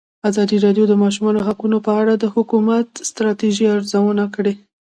ازادي 0.29 0.57
راډیو 0.65 0.85
د 0.87 0.89
د 0.91 0.93
ماشومانو 1.03 1.45
حقونه 1.47 1.77
په 1.85 1.91
اړه 2.01 2.13
د 2.17 2.25
حکومتي 2.33 2.97
ستراتیژۍ 3.09 3.65
ارزونه 3.75 4.23
کړې. 4.35 4.53